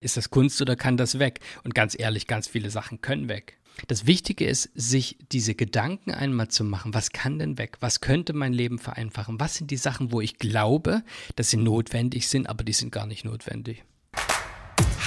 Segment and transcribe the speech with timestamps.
[0.00, 1.40] Ist das Kunst oder kann das weg?
[1.64, 3.58] Und ganz ehrlich, ganz viele Sachen können weg.
[3.88, 6.94] Das Wichtige ist, sich diese Gedanken einmal zu machen.
[6.94, 7.78] Was kann denn weg?
[7.80, 9.40] Was könnte mein Leben vereinfachen?
[9.40, 11.02] Was sind die Sachen, wo ich glaube,
[11.36, 13.84] dass sie notwendig sind, aber die sind gar nicht notwendig?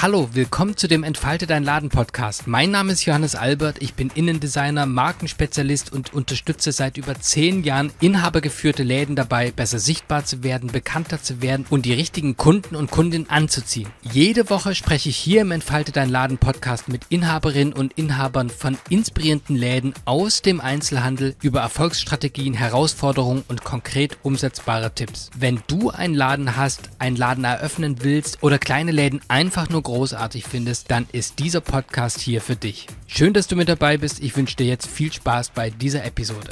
[0.01, 2.47] Hallo, willkommen zu dem Entfalte dein Laden Podcast.
[2.47, 7.91] Mein Name ist Johannes Albert, ich bin Innendesigner, Markenspezialist und unterstütze seit über zehn Jahren
[7.99, 12.89] inhabergeführte Läden dabei, besser sichtbar zu werden, bekannter zu werden und die richtigen Kunden und
[12.89, 13.89] Kundinnen anzuziehen.
[14.01, 18.79] Jede Woche spreche ich hier im Entfalte dein Laden Podcast mit Inhaberinnen und Inhabern von
[18.89, 25.29] inspirierenden Läden aus dem Einzelhandel über Erfolgsstrategien, Herausforderungen und konkret umsetzbare Tipps.
[25.37, 30.45] Wenn du einen Laden hast, einen Laden eröffnen willst oder kleine Läden einfach nur großartig
[30.45, 32.87] findest, dann ist dieser Podcast hier für dich.
[33.07, 34.23] Schön, dass du mit dabei bist.
[34.23, 36.47] Ich wünsche dir jetzt viel Spaß bei dieser Episode.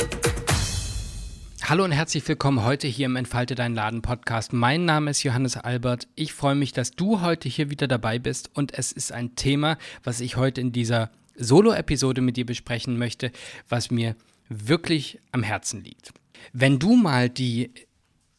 [1.64, 4.52] Hallo und herzlich willkommen heute hier im Entfalte Dein Laden Podcast.
[4.52, 6.10] Mein Name ist Johannes Albert.
[6.16, 9.78] Ich freue mich, dass du heute hier wieder dabei bist und es ist ein Thema,
[10.04, 13.32] was ich heute in dieser Solo-Episode mit dir besprechen möchte,
[13.70, 14.18] was mir
[14.50, 16.12] wirklich am Herzen liegt.
[16.52, 17.72] Wenn du mal die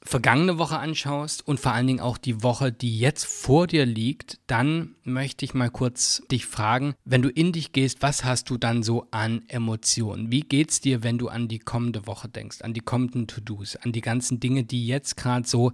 [0.02, 4.38] vergangene Woche anschaust und vor allen Dingen auch die Woche, die jetzt vor dir liegt,
[4.46, 8.56] dann möchte ich mal kurz dich fragen, wenn du in dich gehst, was hast du
[8.56, 10.32] dann so an Emotionen?
[10.32, 13.92] Wie geht's dir, wenn du an die kommende Woche denkst, an die kommenden To-Dos, an
[13.92, 15.72] die ganzen Dinge, die jetzt gerade so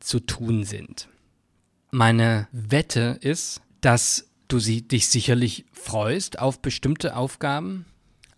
[0.00, 1.08] zu tun sind?
[1.90, 7.86] Meine Wette ist, dass du sie, dich sicherlich freust auf bestimmte Aufgaben,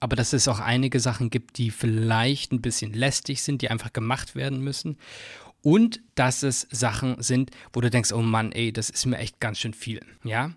[0.05, 3.91] aber dass es auch einige Sachen gibt, die vielleicht ein bisschen lästig sind, die einfach
[3.91, 4.99] gemacht werden müssen.
[5.63, 9.41] Und dass es Sachen sind, wo du denkst, oh Mann, ey, das ist mir echt
[9.41, 10.03] ganz schön viel.
[10.23, 10.53] Ja,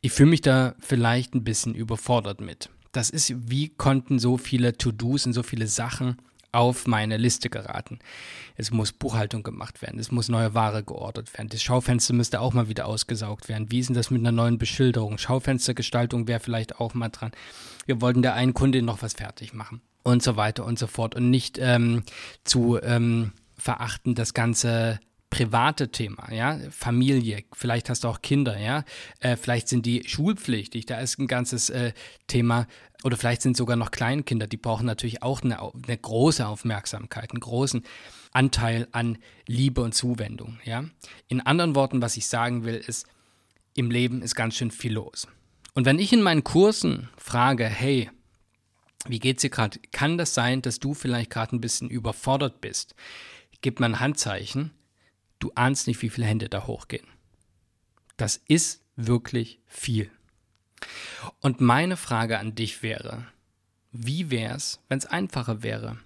[0.00, 2.70] ich fühle mich da vielleicht ein bisschen überfordert mit.
[2.90, 6.16] Das ist, wie konnten so viele To-Dos und so viele Sachen
[6.52, 7.98] auf meine Liste geraten.
[8.56, 12.52] Es muss Buchhaltung gemacht werden, es muss neue Ware geordert werden, das Schaufenster müsste auch
[12.52, 13.70] mal wieder ausgesaugt werden.
[13.70, 15.18] Wie ist denn das mit einer neuen Beschilderung?
[15.18, 17.32] Schaufenstergestaltung wäre vielleicht auch mal dran.
[17.86, 21.14] Wir wollten der einen Kundin noch was fertig machen und so weiter und so fort
[21.14, 22.02] und nicht ähm,
[22.44, 25.00] zu ähm, verachten das ganze
[25.32, 28.84] private Thema, ja, Familie, vielleicht hast du auch Kinder, ja,
[29.20, 31.94] äh, vielleicht sind die schulpflichtig, da ist ein ganzes äh,
[32.26, 32.66] Thema
[33.02, 37.40] oder vielleicht sind sogar noch Kleinkinder, die brauchen natürlich auch eine, eine große Aufmerksamkeit, einen
[37.40, 37.82] großen
[38.32, 39.16] Anteil an
[39.46, 40.84] Liebe und Zuwendung, ja.
[41.28, 43.06] In anderen Worten, was ich sagen will, ist,
[43.74, 45.26] im Leben ist ganz schön viel los.
[45.72, 48.10] Und wenn ich in meinen Kursen frage, hey,
[49.06, 49.80] wie geht's dir gerade?
[49.92, 52.94] Kann das sein, dass du vielleicht gerade ein bisschen überfordert bist?
[53.62, 54.72] Gib mir ein Handzeichen
[55.42, 57.04] Du ahnst nicht, wie viele Hände da hochgehen.
[58.16, 60.08] Das ist wirklich viel.
[61.40, 63.26] Und meine Frage an dich wäre,
[63.90, 65.98] wie wäre es, wenn es einfacher wäre?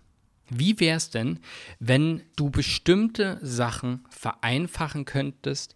[0.49, 1.41] Wie wäre es denn,
[1.81, 5.75] wenn du bestimmte Sachen vereinfachen könntest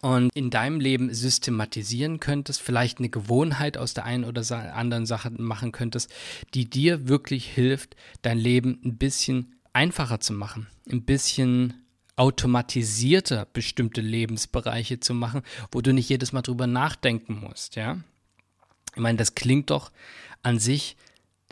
[0.00, 4.42] und in deinem Leben systematisieren könntest, vielleicht eine Gewohnheit aus der einen oder
[4.74, 6.10] anderen Sache machen könntest,
[6.54, 11.74] die dir wirklich hilft, dein Leben ein bisschen einfacher zu machen, ein bisschen
[12.18, 17.98] automatisierter bestimmte Lebensbereiche zu machen, wo du nicht jedes Mal drüber nachdenken musst, ja?
[18.94, 19.92] Ich meine, das klingt doch
[20.42, 20.96] an sich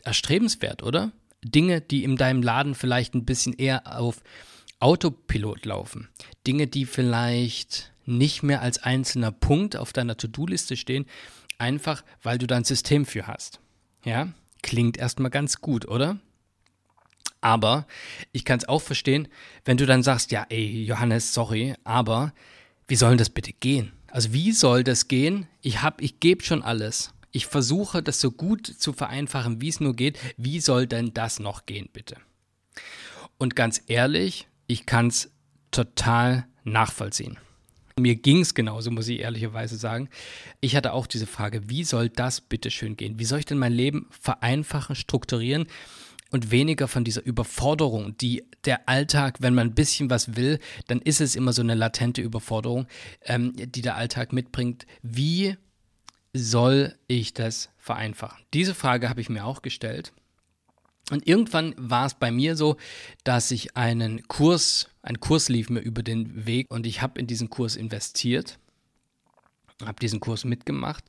[0.03, 1.13] erstrebenswert, oder?
[1.45, 4.23] Dinge, die in deinem Laden vielleicht ein bisschen eher auf
[4.81, 6.09] Autopilot laufen.
[6.47, 11.07] Dinge, die vielleicht nicht mehr als einzelner Punkt auf deiner To-Do-Liste stehen,
[11.59, 13.61] einfach weil du da ein System für hast.
[14.05, 14.33] Ja?
[14.63, 16.19] Klingt erstmal ganz gut, oder?
[17.41, 17.87] Aber
[18.33, 19.29] ich kann es auch verstehen,
[19.65, 22.33] wenn du dann sagst, ja, ey, Johannes, sorry, aber
[22.89, 23.93] wie soll das bitte gehen?
[24.09, 25.47] Also wie soll das gehen?
[25.61, 27.13] Ich habe, ich gebe schon alles.
[27.33, 30.19] Ich versuche, das so gut zu vereinfachen, wie es nur geht.
[30.37, 32.17] Wie soll denn das noch gehen, bitte?
[33.37, 35.31] Und ganz ehrlich, ich kann es
[35.71, 37.39] total nachvollziehen.
[37.99, 40.09] Mir ging es genauso, muss ich ehrlicherweise sagen.
[40.61, 43.19] Ich hatte auch diese Frage, wie soll das bitte schön gehen?
[43.19, 45.67] Wie soll ich denn mein Leben vereinfachen, strukturieren?
[46.31, 51.01] Und weniger von dieser Überforderung, die der Alltag, wenn man ein bisschen was will, dann
[51.01, 52.87] ist es immer so eine latente Überforderung,
[53.23, 54.87] ähm, die der Alltag mitbringt.
[55.03, 55.57] Wie
[56.33, 58.45] soll ich das vereinfachen?
[58.53, 60.13] Diese Frage habe ich mir auch gestellt.
[61.11, 62.77] Und irgendwann war es bei mir so,
[63.23, 67.29] dass ich einen Kurs, ein Kurs lief mir über den Weg und ich habe in
[67.29, 68.59] diesen Kurs investiert,
[69.85, 71.05] habe diesen Kurs mitgemacht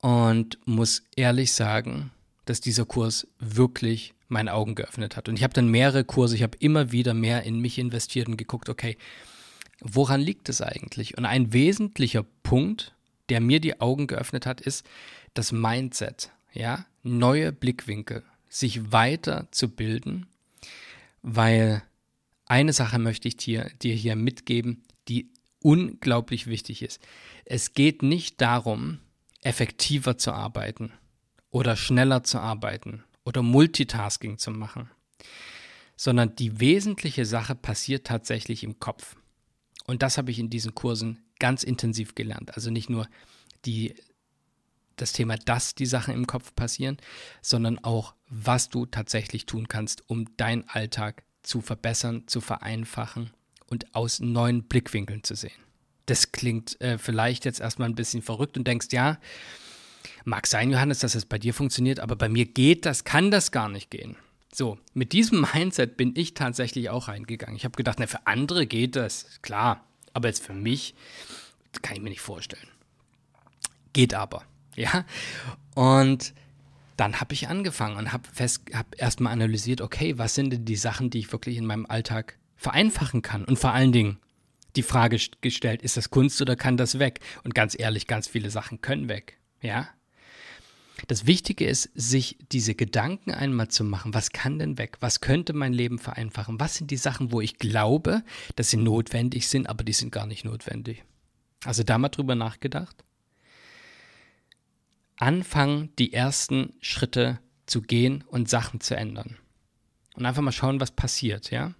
[0.00, 2.12] und muss ehrlich sagen,
[2.44, 5.28] dass dieser Kurs wirklich meine Augen geöffnet hat.
[5.28, 8.36] Und ich habe dann mehrere Kurse, ich habe immer wieder mehr in mich investiert und
[8.36, 8.96] geguckt, okay,
[9.80, 11.16] woran liegt es eigentlich?
[11.18, 12.94] Und ein wesentlicher Punkt,
[13.28, 14.86] der mir die Augen geöffnet hat, ist
[15.34, 20.26] das Mindset, ja, neue Blickwinkel, sich weiter zu bilden,
[21.22, 21.82] weil
[22.46, 25.30] eine Sache möchte ich dir, dir hier mitgeben, die
[25.60, 27.00] unglaublich wichtig ist.
[27.44, 28.98] Es geht nicht darum,
[29.42, 30.92] effektiver zu arbeiten
[31.52, 34.90] oder schneller zu arbeiten oder Multitasking zu machen,
[35.96, 39.14] sondern die wesentliche Sache passiert tatsächlich im Kopf.
[39.86, 42.54] Und das habe ich in diesen Kursen ganz intensiv gelernt.
[42.56, 43.06] Also nicht nur
[43.64, 43.94] die,
[44.96, 46.96] das Thema, dass die Sachen im Kopf passieren,
[47.42, 53.30] sondern auch, was du tatsächlich tun kannst, um deinen Alltag zu verbessern, zu vereinfachen
[53.66, 55.52] und aus neuen Blickwinkeln zu sehen.
[56.06, 59.18] Das klingt äh, vielleicht jetzt erstmal ein bisschen verrückt und denkst, ja,
[60.24, 63.52] mag sein, Johannes, dass es bei dir funktioniert, aber bei mir geht das, kann das
[63.52, 64.16] gar nicht gehen.
[64.52, 67.56] So, mit diesem Mindset bin ich tatsächlich auch reingegangen.
[67.56, 70.94] Ich habe gedacht, na, für andere geht das, klar, aber jetzt für mich
[71.80, 72.68] kann ich mir nicht vorstellen.
[73.92, 75.04] Geht aber, ja.
[75.74, 76.34] Und
[76.96, 78.28] dann habe ich angefangen und habe
[78.74, 82.38] hab erstmal analysiert, okay, was sind denn die Sachen, die ich wirklich in meinem Alltag
[82.56, 83.44] vereinfachen kann?
[83.44, 84.18] Und vor allen Dingen
[84.76, 87.20] die Frage gestellt, ist das Kunst oder kann das weg?
[87.44, 89.88] Und ganz ehrlich, ganz viele Sachen können weg, ja.
[91.08, 94.98] Das Wichtige ist, sich diese Gedanken einmal zu machen, was kann denn weg?
[95.00, 96.60] Was könnte mein Leben vereinfachen?
[96.60, 98.22] Was sind die Sachen, wo ich glaube,
[98.56, 101.04] dass sie notwendig sind, aber die sind gar nicht notwendig?
[101.64, 103.04] Also da mal drüber nachgedacht?
[105.16, 109.36] Anfangen, die ersten Schritte zu gehen und Sachen zu ändern.
[110.14, 111.74] Und einfach mal schauen, was passiert, ja?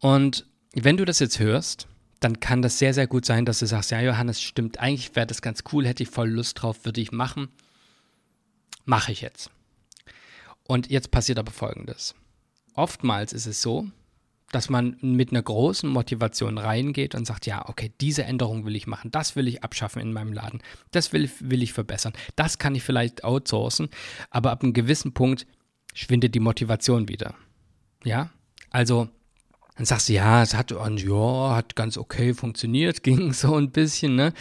[0.00, 1.88] Und wenn du das jetzt hörst,
[2.20, 5.26] dann kann das sehr, sehr gut sein, dass du sagst, ja, Johannes, stimmt, eigentlich wäre
[5.26, 7.48] das ganz cool, hätte ich voll Lust drauf, würde ich machen.
[8.84, 9.50] Mache ich jetzt.
[10.64, 12.14] Und jetzt passiert aber Folgendes.
[12.74, 13.86] Oftmals ist es so,
[14.50, 18.86] dass man mit einer großen Motivation reingeht und sagt, ja, okay, diese Änderung will ich
[18.86, 22.74] machen, das will ich abschaffen in meinem Laden, das will, will ich verbessern, das kann
[22.74, 23.90] ich vielleicht outsourcen,
[24.30, 25.46] aber ab einem gewissen Punkt
[25.92, 27.34] schwindet die Motivation wieder.
[28.04, 28.30] Ja,
[28.70, 29.08] also
[29.78, 34.16] dann sagst du, ja, es hat, ja, hat ganz okay funktioniert, ging so ein bisschen,
[34.16, 34.34] ne?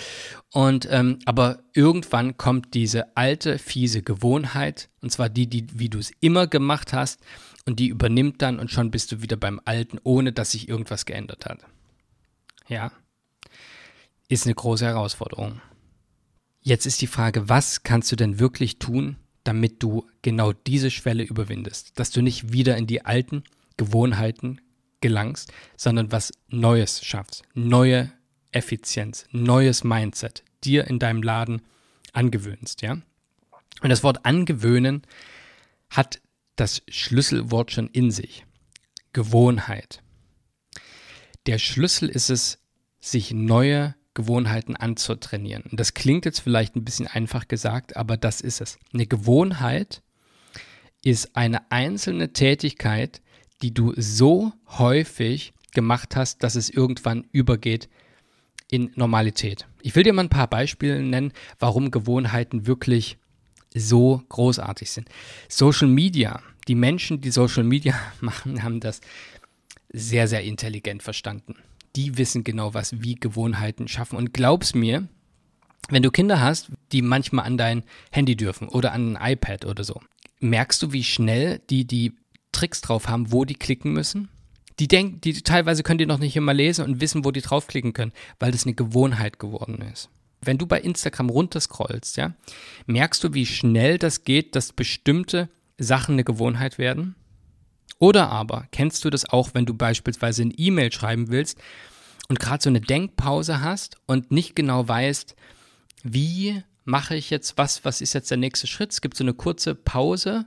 [0.52, 6.00] Und, ähm, aber irgendwann kommt diese alte, fiese Gewohnheit, und zwar die, die, wie du
[6.00, 7.22] es immer gemacht hast,
[7.68, 11.06] und die übernimmt dann und schon bist du wieder beim Alten, ohne dass sich irgendwas
[11.06, 11.60] geändert hat.
[12.68, 12.92] Ja.
[14.30, 15.62] Ist eine große Herausforderung.
[16.62, 21.24] Jetzt ist die Frage, was kannst du denn wirklich tun, damit du genau diese Schwelle
[21.24, 23.44] überwindest, dass du nicht wieder in die alten
[23.76, 24.62] Gewohnheiten
[25.02, 28.12] gelangst, sondern was Neues schaffst, neue
[28.52, 31.62] Effizienz, neues Mindset dir in deinem Laden
[32.14, 32.94] angewöhnst, ja?
[33.82, 35.04] Und das Wort angewöhnen
[35.90, 36.20] hat
[36.56, 38.46] das Schlüsselwort schon in sich.
[39.14, 40.02] Gewohnheit.
[41.46, 42.60] Der Schlüssel ist es,
[43.00, 45.64] sich neue Gewohnheiten anzutrainieren.
[45.70, 48.80] Und das klingt jetzt vielleicht ein bisschen einfach gesagt, aber das ist es.
[48.92, 50.02] Eine Gewohnheit
[51.04, 53.22] ist eine einzelne Tätigkeit,
[53.62, 57.90] die du so häufig gemacht hast, dass es irgendwann übergeht
[58.70, 59.68] in Normalität.
[59.82, 63.18] Ich will dir mal ein paar Beispiele nennen, warum Gewohnheiten wirklich
[63.74, 65.10] so großartig sind.
[65.48, 69.02] Social Media, die Menschen, die Social Media machen, haben das
[69.90, 71.56] sehr, sehr intelligent verstanden.
[71.96, 74.18] Die wissen genau, was wie Gewohnheiten schaffen.
[74.18, 75.08] Und glaub's mir,
[75.90, 79.84] wenn du Kinder hast, die manchmal an dein Handy dürfen oder an ein iPad oder
[79.84, 80.02] so,
[80.40, 82.14] merkst du, wie schnell die die
[82.58, 84.30] Tricks drauf haben, wo die klicken müssen.
[84.80, 87.94] Die denken, die teilweise können die noch nicht immer lesen und wissen, wo die draufklicken
[87.94, 90.10] können, weil das eine Gewohnheit geworden ist.
[90.42, 92.34] Wenn du bei Instagram runterscrollst, ja,
[92.88, 97.16] merkst du, wie schnell das geht, dass bestimmte Sachen eine Gewohnheit werden?
[98.00, 101.60] Oder aber kennst du das auch, wenn du beispielsweise eine E-Mail schreiben willst
[102.28, 105.36] und gerade so eine Denkpause hast und nicht genau weißt,
[106.04, 108.92] wie mache ich jetzt was, was ist jetzt der nächste Schritt?
[108.92, 110.46] Es gibt so eine kurze Pause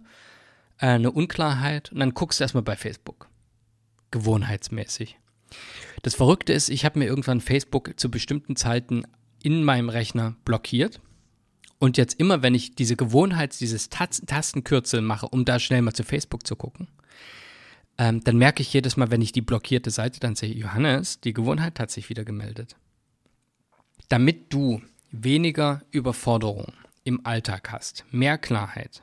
[0.80, 3.28] äh, eine Unklarheit und dann guckst du erstmal bei Facebook.
[4.10, 5.18] Gewohnheitsmäßig.
[6.02, 9.04] Das Verrückte ist, ich habe mir irgendwann Facebook zu bestimmten Zeiten
[9.42, 11.00] in meinem Rechner blockiert.
[11.78, 16.04] Und jetzt immer, wenn ich diese Gewohnheit, dieses Tastenkürzel mache, um da schnell mal zu
[16.04, 16.88] Facebook zu gucken,
[17.96, 21.32] ähm, dann merke ich jedes Mal, wenn ich die blockierte Seite dann sehe, Johannes, die
[21.32, 22.76] Gewohnheit hat sich wieder gemeldet.
[24.08, 26.72] Damit du weniger Überforderung
[27.04, 29.02] im Alltag hast, mehr Klarheit,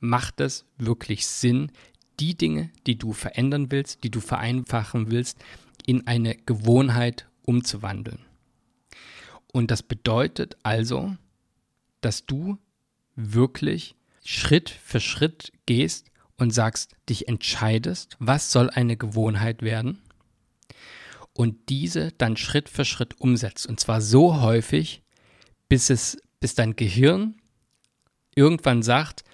[0.00, 1.70] macht es wirklich Sinn,
[2.18, 5.38] die Dinge, die du verändern willst, die du vereinfachen willst,
[5.86, 8.20] in eine Gewohnheit umzuwandeln.
[9.52, 11.16] Und das bedeutet also,
[12.00, 12.58] dass du
[13.16, 20.00] wirklich Schritt für Schritt gehst und sagst, dich entscheidest, was soll eine Gewohnheit werden
[21.32, 23.66] und diese dann Schritt für Schritt umsetzt.
[23.66, 25.02] Und zwar so häufig,
[25.68, 27.36] bis es, bis dein Gehirn
[28.34, 29.24] irgendwann sagt,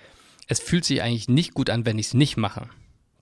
[0.47, 2.69] es fühlt sich eigentlich nicht gut an, wenn ich es nicht mache.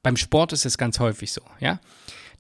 [0.03, 1.81] Beim Sport ist es ganz häufig so, ja.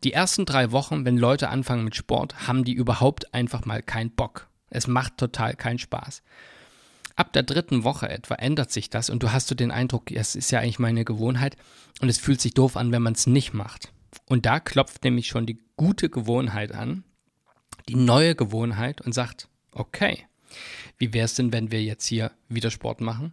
[0.02, 4.10] Die ersten drei Wochen, wenn Leute anfangen mit Sport, haben die überhaupt einfach mal keinen
[4.10, 4.48] Bock.
[4.68, 6.22] Es macht total keinen Spaß.
[7.16, 10.34] Ab der dritten Woche etwa ändert sich das und du hast so den Eindruck, es
[10.34, 11.56] ist ja eigentlich meine Gewohnheit
[12.00, 13.92] und es fühlt sich doof an, wenn man es nicht macht.
[14.26, 17.04] Und da klopft nämlich schon die gute Gewohnheit an,
[17.88, 20.26] die neue Gewohnheit und sagt, okay,
[20.98, 23.32] wie wäre es denn, wenn wir jetzt hier wieder Sport machen?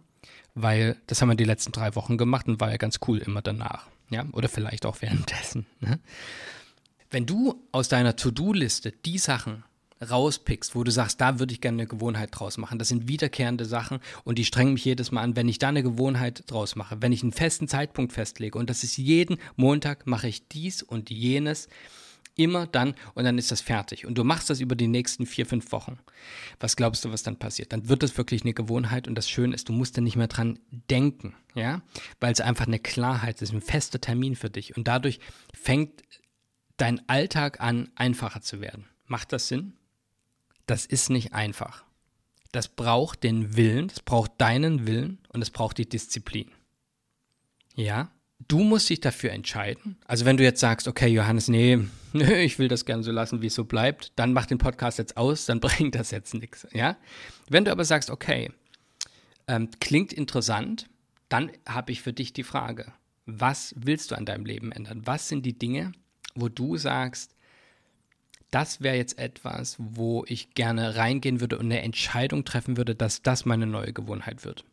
[0.54, 3.42] Weil das haben wir die letzten drei Wochen gemacht und war ja ganz cool immer
[3.42, 3.88] danach.
[4.10, 5.66] Ja, oder vielleicht auch währenddessen.
[5.80, 5.98] Ne?
[7.10, 9.64] Wenn du aus deiner To-Do-Liste die Sachen
[10.10, 12.78] rauspickst, wo du sagst, da würde ich gerne eine Gewohnheit draus machen.
[12.78, 15.82] Das sind wiederkehrende Sachen und die strengen mich jedes Mal an, wenn ich da eine
[15.82, 17.00] Gewohnheit draus mache.
[17.00, 21.10] Wenn ich einen festen Zeitpunkt festlege und das ist jeden Montag mache ich dies und
[21.10, 21.68] jenes,
[22.36, 24.06] immer dann und dann ist das fertig.
[24.06, 25.98] Und du machst das über die nächsten vier, fünf Wochen.
[26.60, 27.72] Was glaubst du, was dann passiert?
[27.72, 30.28] Dann wird es wirklich eine Gewohnheit und das Schöne ist, du musst dann nicht mehr
[30.28, 31.82] dran denken, ja,
[32.20, 35.20] weil es einfach eine Klarheit ist, ein fester Termin für dich und dadurch
[35.52, 36.02] fängt
[36.76, 38.86] dein Alltag an, einfacher zu werden.
[39.06, 39.74] Macht das Sinn?
[40.66, 41.84] Das ist nicht einfach.
[42.52, 46.50] Das braucht den Willen, das braucht deinen Willen und es braucht die Disziplin.
[47.74, 48.10] Ja?
[48.48, 49.96] Du musst dich dafür entscheiden.
[50.06, 51.78] Also wenn du jetzt sagst, okay, Johannes, nee,
[52.12, 55.16] ich will das gerne so lassen, wie es so bleibt, dann mach den Podcast jetzt
[55.16, 56.66] aus, dann bringt das jetzt nichts.
[56.72, 56.96] Ja?
[57.48, 58.50] Wenn du aber sagst, okay,
[59.48, 60.88] ähm, klingt interessant,
[61.28, 62.92] dann habe ich für dich die Frage,
[63.26, 65.02] was willst du an deinem Leben ändern?
[65.04, 65.92] Was sind die Dinge,
[66.34, 67.34] wo du sagst,
[68.50, 73.22] das wäre jetzt etwas, wo ich gerne reingehen würde und eine Entscheidung treffen würde, dass
[73.22, 74.64] das meine neue Gewohnheit wird.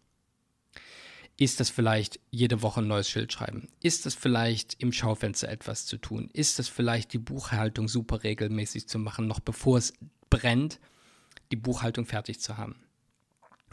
[1.39, 3.69] Ist das vielleicht jede Woche ein neues Schild schreiben?
[3.81, 6.29] Ist das vielleicht im Schaufenster etwas zu tun?
[6.33, 9.93] Ist das vielleicht die Buchhaltung super regelmäßig zu machen, noch bevor es
[10.29, 10.81] brennt,
[11.53, 12.75] die Buchhaltung fertig zu haben?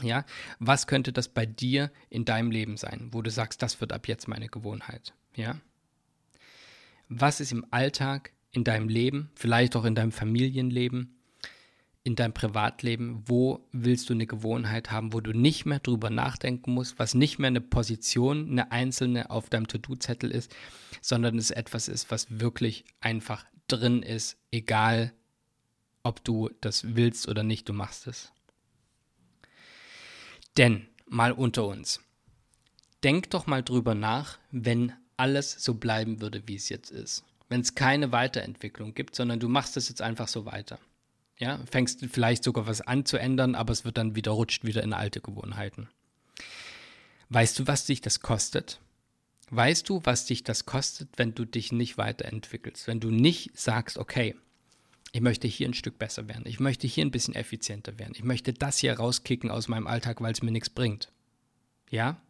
[0.01, 0.25] Ja,
[0.61, 4.07] was könnte das bei dir in deinem Leben sein, wo du sagst, das wird ab
[4.07, 5.13] jetzt meine Gewohnheit?
[5.35, 5.61] Ja?
[7.09, 11.16] Was ist im Alltag in deinem Leben, vielleicht auch in deinem Familienleben,
[12.07, 16.73] in deinem Privatleben, wo willst du eine Gewohnheit haben, wo du nicht mehr drüber nachdenken
[16.73, 20.55] musst, was nicht mehr eine Position, eine einzelne auf deinem To-Do-Zettel ist,
[21.03, 25.13] sondern es etwas ist, was wirklich einfach drin ist, egal
[26.05, 28.31] ob du das willst oder nicht, du machst es.
[30.57, 32.01] Denn, mal unter uns,
[33.03, 37.61] denk doch mal drüber nach, wenn alles so bleiben würde, wie es jetzt ist wenn
[37.61, 40.79] es keine Weiterentwicklung gibt, sondern du machst es jetzt einfach so weiter.
[41.39, 44.83] Ja, fängst vielleicht sogar was an zu ändern, aber es wird dann wieder rutscht wieder
[44.83, 45.89] in alte Gewohnheiten.
[47.29, 48.81] Weißt du, was dich das kostet?
[49.51, 52.87] Weißt du, was dich das kostet, wenn du dich nicht weiterentwickelst?
[52.87, 54.35] Wenn du nicht sagst, okay,
[55.13, 58.25] ich möchte hier ein Stück besser werden, ich möchte hier ein bisschen effizienter werden, ich
[58.25, 61.13] möchte das hier rauskicken aus meinem Alltag, weil es mir nichts bringt.
[61.91, 62.21] Ja?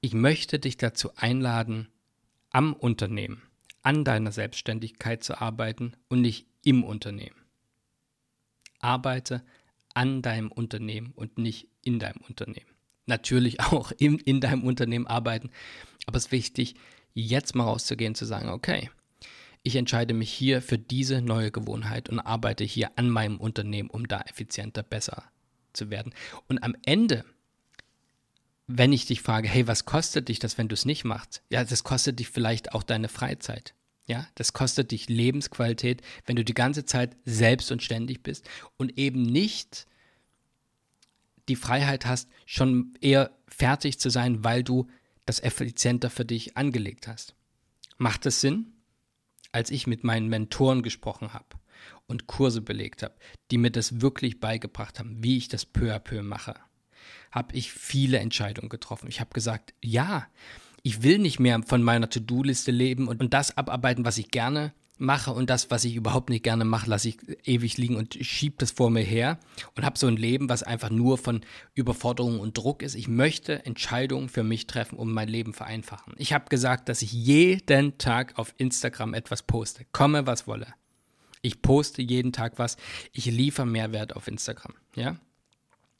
[0.00, 1.88] Ich möchte dich dazu einladen,
[2.50, 3.42] am Unternehmen,
[3.82, 7.36] an deiner Selbstständigkeit zu arbeiten und nicht im Unternehmen.
[8.80, 9.42] Arbeite
[9.94, 12.70] an deinem Unternehmen und nicht in deinem Unternehmen.
[13.06, 15.50] Natürlich auch in, in deinem Unternehmen arbeiten,
[16.06, 16.74] aber es ist wichtig,
[17.14, 18.90] jetzt mal rauszugehen, zu sagen, okay,
[19.62, 24.08] ich entscheide mich hier für diese neue Gewohnheit und arbeite hier an meinem Unternehmen, um
[24.08, 25.24] da effizienter, besser
[25.72, 26.12] zu werden.
[26.48, 27.24] Und am Ende
[28.78, 31.42] wenn ich dich frage, hey, was kostet dich das, wenn du es nicht machst?
[31.50, 33.74] Ja, das kostet dich vielleicht auch deine Freizeit.
[34.06, 38.98] Ja, das kostet dich Lebensqualität, wenn du die ganze Zeit selbst und ständig bist und
[38.98, 39.86] eben nicht
[41.48, 44.88] die Freiheit hast, schon eher fertig zu sein, weil du
[45.26, 47.34] das effizienter für dich angelegt hast.
[47.98, 48.72] Macht es Sinn?
[49.52, 51.58] Als ich mit meinen Mentoren gesprochen habe
[52.06, 53.14] und Kurse belegt habe,
[53.50, 56.54] die mir das wirklich beigebracht haben, wie ich das peu à peu mache,
[57.32, 59.08] habe ich viele Entscheidungen getroffen.
[59.08, 60.26] Ich habe gesagt, ja,
[60.82, 64.72] ich will nicht mehr von meiner To-Do-Liste leben und, und das abarbeiten, was ich gerne
[64.98, 68.56] mache und das, was ich überhaupt nicht gerne mache, lasse ich ewig liegen und schiebe
[68.58, 69.38] das vor mir her
[69.74, 71.40] und habe so ein Leben, was einfach nur von
[71.74, 72.94] Überforderung und Druck ist.
[72.94, 76.14] Ich möchte Entscheidungen für mich treffen, um mein Leben vereinfachen.
[76.18, 80.68] Ich habe gesagt, dass ich jeden Tag auf Instagram etwas poste, komme was wolle.
[81.42, 82.76] Ich poste jeden Tag was.
[83.12, 85.16] Ich liefere Mehrwert auf Instagram, ja?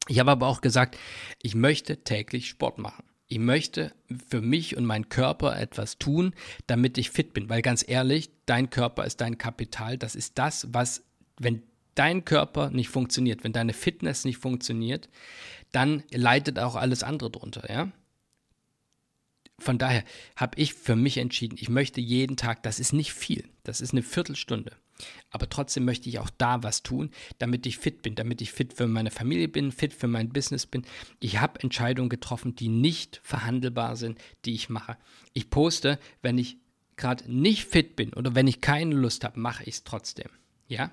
[0.09, 0.99] Ich habe aber auch gesagt,
[1.42, 3.04] ich möchte täglich Sport machen.
[3.28, 3.94] Ich möchte
[4.28, 6.35] für mich und meinen Körper etwas tun,
[6.66, 7.49] damit ich fit bin.
[7.49, 9.97] Weil ganz ehrlich, dein Körper ist dein Kapital.
[9.97, 11.02] Das ist das, was,
[11.38, 11.62] wenn
[11.94, 15.09] dein Körper nicht funktioniert, wenn deine Fitness nicht funktioniert,
[15.71, 17.90] dann leidet auch alles andere drunter, ja?
[19.59, 20.04] Von daher
[20.35, 23.92] habe ich für mich entschieden, ich möchte jeden Tag, das ist nicht viel, das ist
[23.92, 24.73] eine Viertelstunde,
[25.30, 28.73] Aber trotzdem möchte ich auch da was tun, damit ich fit bin, damit ich fit
[28.73, 30.85] für meine Familie bin, fit für mein Business bin.
[31.21, 34.97] Ich habe Entscheidungen getroffen, die nicht verhandelbar sind, die ich mache.
[35.32, 36.59] Ich poste, wenn ich
[36.97, 40.28] gerade nicht fit bin oder wenn ich keine Lust habe, mache ich es trotzdem.
[40.68, 40.90] Ja?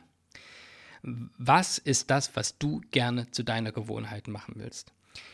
[1.02, 4.92] Was ist das, was du gerne zu deiner Gewohnheit machen willst?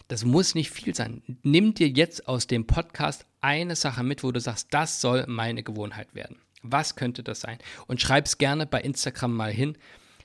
[0.07, 1.21] Das muss nicht viel sein.
[1.43, 5.63] Nimm dir jetzt aus dem Podcast eine Sache mit, wo du sagst, das soll meine
[5.63, 6.37] Gewohnheit werden.
[6.71, 7.57] Was könnte das sein?
[7.87, 9.77] Und schreib es gerne bei Instagram mal hin.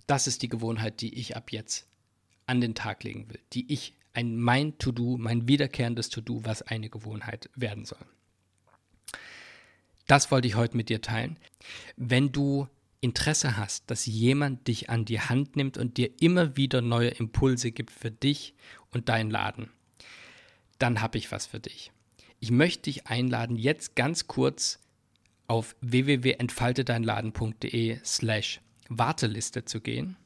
[0.06, 1.86] Das ist die Gewohnheit, die ich ab jetzt
[2.46, 6.90] an den Tag legen will, die ich ein mein To-Do, mein wiederkehrendes To-Do, was eine
[6.90, 8.04] Gewohnheit werden soll.
[10.06, 11.38] Das wollte ich heute mit dir teilen.
[11.96, 12.66] Wenn du
[13.00, 17.70] Interesse hast, dass jemand dich an die Hand nimmt und dir immer wieder neue Impulse
[17.70, 18.54] gibt für dich
[18.90, 19.70] und deinen Laden,
[20.78, 21.92] dann habe ich was für dich.
[22.40, 24.80] Ich möchte dich einladen, jetzt ganz kurz
[25.50, 30.16] auf www.entfaltedeinladen.de slash Warteliste zu gehen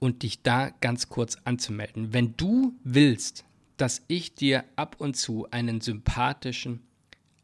[0.00, 2.12] und dich da ganz kurz anzumelden.
[2.12, 3.44] Wenn du willst,
[3.76, 6.82] dass ich dir ab und zu einen sympathischen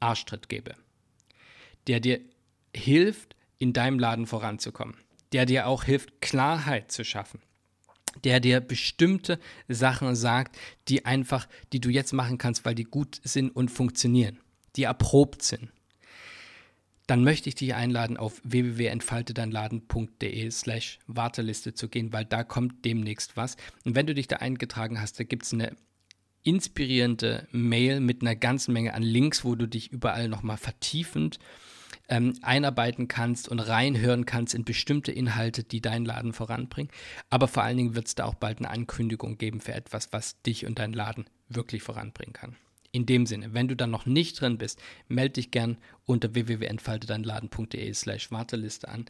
[0.01, 0.75] Arschtritt gebe,
[1.87, 2.19] der dir
[2.75, 4.97] hilft, in deinem Laden voranzukommen,
[5.33, 7.39] der dir auch hilft, Klarheit zu schaffen,
[8.25, 10.59] der dir bestimmte Sachen sagt,
[10.89, 14.41] die einfach, die du jetzt machen kannst, weil die gut sind und funktionieren,
[14.75, 15.71] die erprobt sind,
[17.07, 23.37] dann möchte ich dich einladen, auf www.entfaltedeinladen.de slash Warteliste zu gehen, weil da kommt demnächst
[23.37, 23.57] was.
[23.85, 25.77] Und wenn du dich da eingetragen hast, da gibt es eine
[26.43, 31.39] inspirierende Mail mit einer ganzen Menge an Links, wo du dich überall nochmal vertiefend
[32.09, 36.91] ähm, einarbeiten kannst und reinhören kannst in bestimmte Inhalte, die deinen Laden voranbringen.
[37.31, 40.41] Aber vor allen Dingen wird es da auch bald eine Ankündigung geben für etwas, was
[40.43, 42.57] dich und deinen Laden wirklich voranbringen kann.
[42.93, 47.93] In dem Sinne, wenn du dann noch nicht drin bist, melde dich gern unter www.entfaltedeinladen.de
[47.95, 49.07] slash Warteliste an.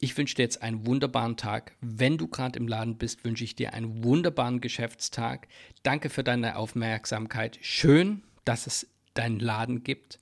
[0.00, 1.72] Ich wünsche dir jetzt einen wunderbaren Tag.
[1.80, 5.48] Wenn du gerade im Laden bist, wünsche ich dir einen wunderbaren Geschäftstag.
[5.82, 7.58] Danke für deine Aufmerksamkeit.
[7.62, 10.18] Schön, dass es deinen Laden gibt.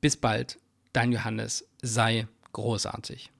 [0.00, 0.58] Bis bald,
[0.92, 1.68] dein Johannes.
[1.82, 3.30] Sei großartig.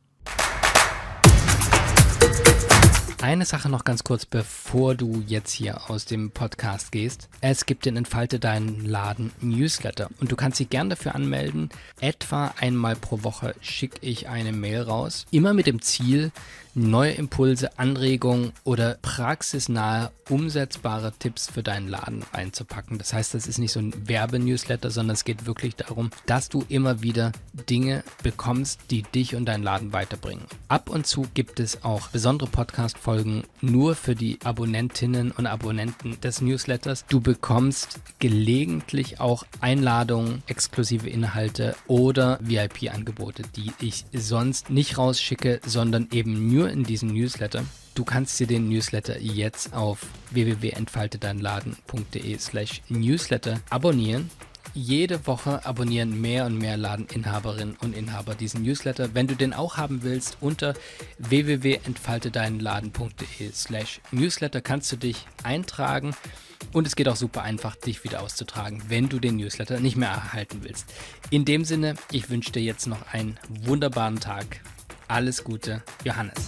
[3.23, 7.29] Eine Sache noch ganz kurz, bevor du jetzt hier aus dem Podcast gehst.
[7.43, 11.69] Es gibt den Entfalte deinen Laden Newsletter und du kannst dich gern dafür anmelden.
[12.01, 15.27] Etwa einmal pro Woche schicke ich eine Mail raus.
[15.31, 16.33] Immer mit dem Ziel,
[16.73, 22.97] neue Impulse, Anregungen oder praxisnahe, umsetzbare Tipps für deinen Laden einzupacken.
[22.97, 26.65] Das heißt, das ist nicht so ein Werbenewsletter, sondern es geht wirklich darum, dass du
[26.69, 27.33] immer wieder
[27.69, 30.45] Dinge bekommst, die dich und deinen Laden weiterbringen.
[30.69, 33.10] Ab und zu gibt es auch besondere Podcast-Folgen
[33.61, 37.05] nur für die Abonnentinnen und Abonnenten des Newsletters.
[37.09, 46.09] Du bekommst gelegentlich auch Einladungen, exklusive Inhalte oder VIP-Angebote, die ich sonst nicht rausschicke, sondern
[46.13, 47.65] eben nur in diesem Newsletter.
[47.95, 54.31] Du kannst dir den Newsletter jetzt auf www.entfaltedeinladen.de slash Newsletter abonnieren.
[54.73, 59.15] Jede Woche abonnieren mehr und mehr Ladeninhaberinnen und Inhaber diesen Newsletter.
[59.15, 60.75] Wenn du den auch haben willst, unter
[61.19, 66.15] www.entfaltedeinladen.de slash Newsletter kannst du dich eintragen.
[66.73, 70.11] Und es geht auch super einfach, dich wieder auszutragen, wenn du den Newsletter nicht mehr
[70.11, 70.87] erhalten willst.
[71.31, 74.61] In dem Sinne, ich wünsche dir jetzt noch einen wunderbaren Tag.
[75.09, 76.47] Alles Gute, Johannes.